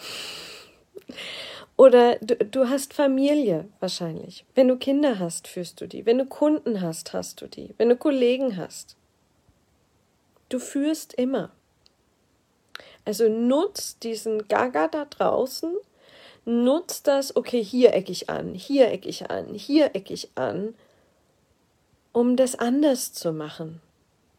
Oder 1.76 2.16
du, 2.16 2.36
du 2.36 2.68
hast 2.68 2.92
Familie 2.92 3.68
wahrscheinlich. 3.80 4.44
Wenn 4.54 4.68
du 4.68 4.76
Kinder 4.76 5.18
hast, 5.18 5.48
führst 5.48 5.80
du 5.80 5.86
die. 5.86 6.04
Wenn 6.04 6.18
du 6.18 6.26
Kunden 6.26 6.80
hast, 6.80 7.12
hast 7.12 7.40
du 7.40 7.46
die. 7.46 7.74
Wenn 7.78 7.88
du 7.88 7.96
Kollegen 7.96 8.56
hast. 8.56 8.96
Du 10.48 10.58
führst 10.58 11.14
immer. 11.14 11.50
Also 13.04 13.28
nutz 13.28 13.98
diesen 13.98 14.46
Gaga 14.48 14.88
da 14.88 15.06
draußen, 15.06 15.74
nutz 16.44 17.02
das, 17.02 17.36
okay, 17.36 17.62
hier 17.62 17.94
ecke 17.94 18.12
ich 18.12 18.28
an, 18.28 18.54
hier 18.54 18.90
ecke 18.90 19.08
ich 19.08 19.30
an, 19.30 19.54
hier 19.54 19.94
ecke 19.94 20.14
ich 20.14 20.30
an, 20.34 20.74
um 22.12 22.36
das 22.36 22.56
anders 22.56 23.12
zu 23.12 23.32
machen 23.32 23.80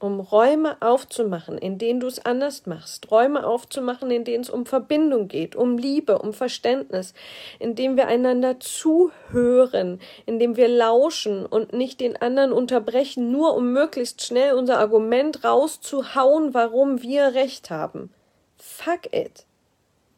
um 0.04 0.20
Räume 0.20 0.76
aufzumachen, 0.82 1.58
in 1.58 1.78
denen 1.78 2.02
du 2.02 2.08
es 2.08 2.24
anders 2.26 2.66
machst, 2.66 3.10
Räume 3.10 3.48
aufzumachen, 3.48 4.12
in 4.12 4.26
denen 4.26 4.44
es 4.44 4.50
um 4.50 4.66
Verbindung 4.66 5.30
geht, 5.30 5.56
um 5.56 5.78
Liebe, 5.78 6.20
um 6.20 6.34
Verständnis, 6.34 7.14
in 7.58 7.76
dem 7.76 7.96
wir 7.96 8.08
einander 8.08 8.60
zuhören, 8.60 10.02
in 10.26 10.40
dem 10.40 10.58
wir 10.58 10.68
lauschen 10.68 11.46
und 11.46 11.72
nicht 11.72 12.02
den 12.02 12.22
anderen 12.22 12.52
unterbrechen, 12.52 13.32
nur 13.32 13.56
um 13.56 13.72
möglichst 13.72 14.22
schnell 14.22 14.56
unser 14.56 14.78
Argument 14.78 15.46
rauszuhauen, 15.46 16.54
warum 16.54 17.02
wir 17.02 17.34
recht 17.34 17.70
haben. 17.70 18.14
Fuck 18.58 19.14
it. 19.14 19.46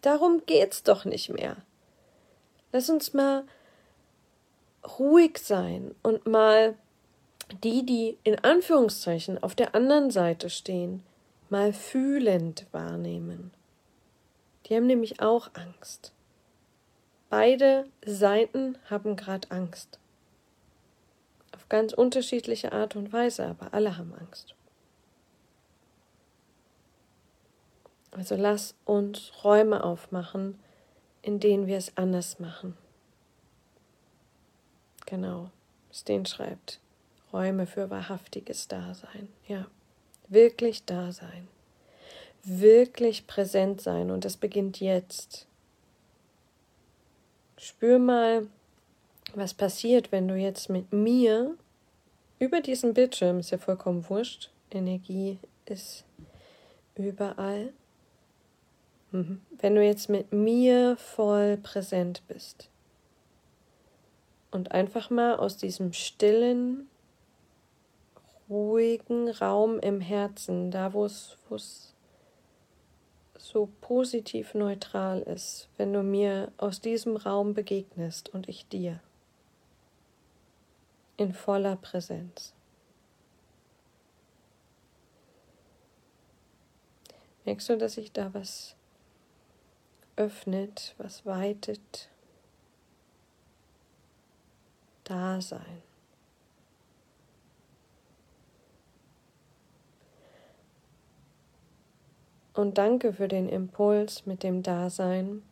Darum 0.02 0.42
geht's 0.48 0.82
doch 0.82 1.06
nicht 1.06 1.30
mehr. 1.30 1.58
Lass 2.76 2.90
uns 2.90 3.14
mal 3.14 3.46
ruhig 5.00 5.38
sein 5.38 5.96
und 6.04 6.28
mal 6.28 6.76
die, 7.64 7.86
die 7.86 8.18
in 8.26 8.38
Anführungszeichen 8.44 9.42
auf 9.42 9.56
der 9.56 9.76
anderen 9.76 10.12
Seite 10.12 10.50
stehen, 10.50 11.02
mal 11.50 11.72
fühlend 11.72 12.66
wahrnehmen. 12.74 13.52
Die 14.66 14.76
haben 14.76 14.88
nämlich 14.88 15.22
auch 15.22 15.52
Angst. 15.54 16.12
Beide 17.30 17.86
Seiten 18.06 18.78
haben 18.90 19.16
gerade 19.16 19.50
Angst. 19.52 19.98
Auf 21.56 21.70
ganz 21.70 21.94
unterschiedliche 21.94 22.74
Art 22.74 22.98
und 22.98 23.14
Weise, 23.14 23.46
aber 23.46 23.74
alle 23.74 23.98
haben 23.98 24.14
Angst. 24.20 24.54
Also 28.12 28.36
lass 28.36 28.76
uns 28.84 29.32
Räume 29.46 29.82
aufmachen, 29.82 30.60
in 31.26 31.40
denen 31.40 31.66
wir 31.66 31.78
es 31.78 31.98
anders 31.98 32.40
machen. 32.40 32.78
Genau, 35.08 35.50
Sten 35.92 36.28
schreibt. 36.28 36.80
Räume 37.34 37.66
für 37.66 37.90
wahrhaftiges 37.90 38.68
Dasein. 38.68 39.28
Ja, 39.48 39.66
wirklich 40.28 40.86
da 40.86 41.12
sein. 41.12 41.48
Wirklich 42.44 43.26
präsent 43.26 43.82
sein. 43.82 44.12
Und 44.12 44.24
das 44.24 44.38
beginnt 44.38 44.80
jetzt. 44.80 45.48
Spür 47.58 47.98
mal, 47.98 48.46
was 49.34 49.56
passiert, 49.56 50.12
wenn 50.12 50.28
du 50.28 50.36
jetzt 50.36 50.70
mit 50.70 50.94
mir 50.94 51.58
über 52.38 52.62
diesen 52.62 52.94
Bildschirm, 52.94 53.40
ist 53.40 53.50
ja 53.50 53.58
vollkommen 53.58 54.08
wurscht, 54.10 54.52
Energie 54.70 55.40
ist 55.66 56.06
überall. 56.96 57.74
Mhm. 59.16 59.42
Wenn 59.62 59.76
du 59.76 59.82
jetzt 59.82 60.10
mit 60.10 60.34
mir 60.34 60.98
voll 60.98 61.56
präsent 61.56 62.22
bist 62.28 62.70
und 64.52 64.74
einfach 64.74 65.10
mal 65.10 65.38
aus 65.38 65.56
diesem 65.56 65.94
stillen, 65.94 66.90
ruhigen 68.50 69.30
Raum 69.30 69.80
im 69.80 70.02
Herzen, 70.02 70.70
da 70.70 70.92
wo 70.92 71.06
es, 71.06 71.38
so 73.38 73.70
positiv 73.80 74.54
neutral 74.54 75.22
ist, 75.22 75.70
wenn 75.78 75.94
du 75.94 76.04
mir 76.04 76.52
aus 76.58 76.82
diesem 76.82 77.16
Raum 77.16 77.54
begegnest 77.54 78.34
und 78.34 78.50
ich 78.50 78.68
dir 78.68 79.00
in 81.16 81.34
voller 81.34 81.78
Präsenz. 81.78 82.54
Merkst 87.46 87.70
du, 87.70 87.78
dass 87.78 87.94
sich 87.94 88.12
da 88.12 88.34
was 88.34 88.76
öffnet, 90.18 90.96
was 90.98 91.26
weitet? 91.26 92.10
Dasein. 95.04 95.84
Und 102.54 102.78
danke 102.78 103.12
für 103.12 103.28
den 103.28 103.50
Impuls 103.50 104.26
mit 104.26 104.42
dem 104.42 104.64
Dasein. 104.64 105.44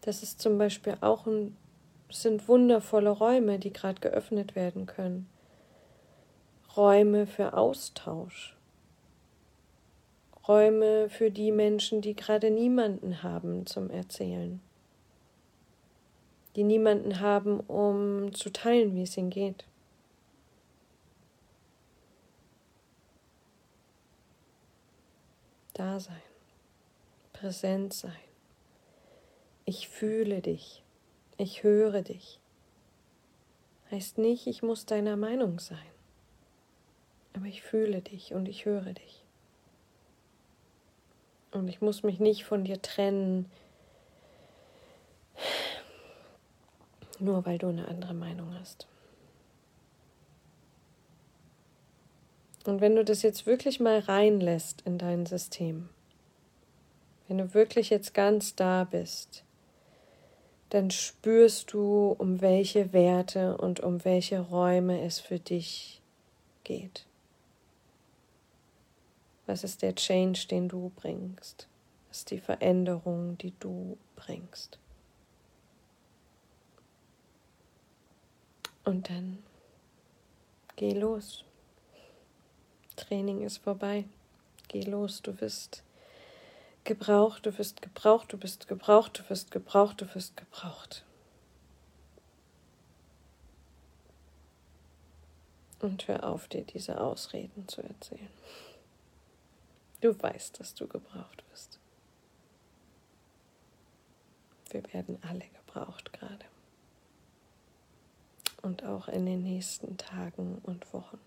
Das 0.00 0.22
ist 0.22 0.40
zum 0.40 0.58
Beispiel 0.58 0.96
auch 1.00 1.26
ein, 1.26 1.56
sind 2.10 2.48
wundervolle 2.48 3.10
Räume, 3.10 3.60
die 3.60 3.72
gerade 3.72 4.00
geöffnet 4.00 4.56
werden 4.56 4.86
können. 4.86 5.28
Räume 6.76 7.28
für 7.28 7.56
Austausch. 7.56 8.53
Räume 10.46 11.08
für 11.08 11.30
die 11.30 11.52
Menschen, 11.52 12.00
die 12.00 12.14
gerade 12.14 12.50
niemanden 12.50 13.22
haben 13.22 13.66
zum 13.66 13.90
Erzählen. 13.90 14.60
Die 16.56 16.64
niemanden 16.64 17.20
haben, 17.20 17.60
um 17.60 18.32
zu 18.34 18.50
teilen, 18.50 18.94
wie 18.94 19.02
es 19.02 19.16
ihnen 19.16 19.30
geht. 19.30 19.64
da 25.74 26.00
sein, 26.00 26.22
präsent 27.32 27.92
sein. 27.92 28.12
Ich 29.66 29.88
fühle 29.88 30.40
dich, 30.40 30.82
ich 31.36 31.62
höre 31.62 32.02
dich. 32.02 32.40
Heißt 33.90 34.18
nicht, 34.18 34.46
ich 34.46 34.62
muss 34.62 34.86
deiner 34.86 35.16
Meinung 35.16 35.58
sein, 35.58 35.78
aber 37.34 37.46
ich 37.46 37.62
fühle 37.62 38.00
dich 38.00 38.34
und 38.34 38.48
ich 38.48 38.64
höre 38.64 38.94
dich. 38.94 39.23
Und 41.54 41.68
ich 41.68 41.80
muss 41.80 42.02
mich 42.02 42.18
nicht 42.18 42.44
von 42.44 42.64
dir 42.64 42.82
trennen, 42.82 43.48
nur 47.20 47.46
weil 47.46 47.58
du 47.58 47.68
eine 47.68 47.86
andere 47.86 48.12
Meinung 48.12 48.52
hast. 48.58 48.88
Und 52.66 52.80
wenn 52.80 52.96
du 52.96 53.04
das 53.04 53.22
jetzt 53.22 53.46
wirklich 53.46 53.78
mal 53.78 54.00
reinlässt 54.00 54.82
in 54.84 54.98
dein 54.98 55.26
System, 55.26 55.88
wenn 57.28 57.38
du 57.38 57.54
wirklich 57.54 57.88
jetzt 57.88 58.14
ganz 58.14 58.56
da 58.56 58.82
bist, 58.82 59.44
dann 60.70 60.90
spürst 60.90 61.72
du, 61.72 62.16
um 62.18 62.40
welche 62.40 62.92
Werte 62.92 63.56
und 63.58 63.78
um 63.78 64.04
welche 64.04 64.40
Räume 64.40 65.02
es 65.02 65.20
für 65.20 65.38
dich 65.38 66.02
geht. 66.64 67.06
Was 69.46 69.64
ist 69.64 69.82
der 69.82 69.94
Change, 69.94 70.46
den 70.48 70.68
du 70.68 70.90
bringst? 70.96 71.68
Was 72.08 72.18
ist 72.18 72.30
die 72.30 72.40
Veränderung, 72.40 73.36
die 73.38 73.52
du 73.60 73.98
bringst? 74.16 74.78
Und 78.84 79.08
dann 79.10 79.42
geh 80.76 80.92
los. 80.92 81.44
Training 82.96 83.42
ist 83.42 83.58
vorbei. 83.58 84.04
Geh 84.68 84.82
los, 84.82 85.22
du 85.22 85.40
wirst 85.40 85.82
gebraucht, 86.84 87.46
du 87.46 87.58
wirst 87.58 87.82
gebraucht, 87.82 88.32
du 88.32 88.38
bist 88.38 88.68
gebraucht, 88.68 89.18
du 89.18 89.30
wirst 89.30 89.50
gebraucht, 89.50 90.00
du 90.00 90.14
wirst 90.14 90.36
gebraucht. 90.36 91.04
Und 95.80 96.08
hör 96.08 96.24
auf, 96.24 96.48
dir 96.48 96.62
diese 96.62 97.00
Ausreden 97.00 97.68
zu 97.68 97.82
erzählen. 97.82 98.28
Du 100.04 100.22
weißt, 100.22 100.60
dass 100.60 100.74
du 100.74 100.86
gebraucht 100.86 101.42
wirst. 101.48 101.80
Wir 104.68 104.84
werden 104.92 105.18
alle 105.22 105.46
gebraucht 105.48 106.12
gerade. 106.12 106.44
Und 108.60 108.84
auch 108.84 109.08
in 109.08 109.24
den 109.24 109.42
nächsten 109.42 109.96
Tagen 109.96 110.58
und 110.64 110.92
Wochen. 110.92 111.18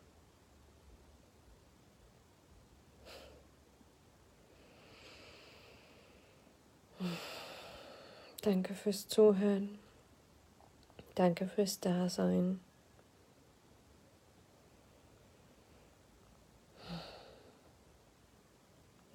Danke 8.44 8.76
fürs 8.76 9.08
Zuhören. 9.08 9.80
Danke 11.16 11.48
fürs 11.48 11.80
Dasein. 11.80 12.60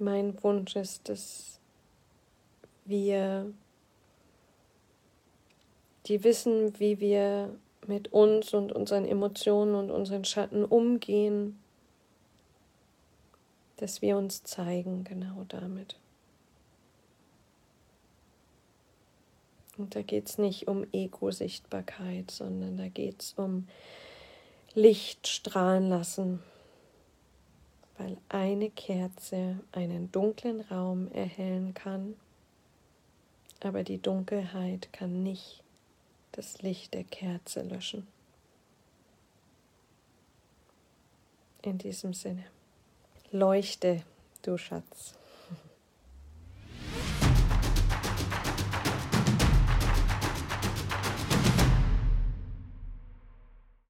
Mein 0.03 0.43
Wunsch 0.43 0.75
ist, 0.75 1.09
dass 1.09 1.61
wir, 2.85 3.53
die 6.07 6.25
wissen, 6.25 6.79
wie 6.81 6.99
wir 6.99 7.55
mit 7.87 8.13
uns 8.13 8.53
und 8.53 8.73
unseren 8.73 9.05
Emotionen 9.05 9.77
und 9.77 9.93
unseren 9.93 10.25
Schatten 10.25 10.65
umgehen, 10.65 11.59
dass 13.77 14.03
wir 14.03 14.17
uns 14.17 14.43
zeigen 14.43 15.05
genau 15.05 15.45
damit. 15.47 15.97
Und 19.79 19.95
da 19.95 20.03
geht 20.03 20.29
es 20.29 20.39
nicht 20.39 20.67
um 20.67 20.85
Ego-Sichtbarkeit, 20.93 22.31
sondern 22.31 22.77
da 22.77 22.89
geht 22.89 23.23
es 23.23 23.35
um 23.35 23.69
Licht 24.75 25.29
strahlen 25.29 25.89
lassen, 25.89 26.43
weil 28.03 28.17
eine 28.29 28.71
Kerze 28.71 29.61
einen 29.71 30.11
dunklen 30.11 30.61
Raum 30.63 31.11
erhellen 31.13 31.73
kann, 31.75 32.17
aber 33.61 33.85
die 33.85 33.99
Dunkelheit 33.99 34.93
kann 34.93 35.23
nicht 35.23 35.63
das 36.33 36.63
Licht 36.63 36.95
der 36.95 37.05
Kerze 37.05 37.63
löschen. 37.63 38.07
In 41.63 41.79
diesem 41.79 42.13
Sinne, 42.13 42.45
leuchte, 43.31 44.03
du 44.43 44.59
Schatz. 44.59 45.15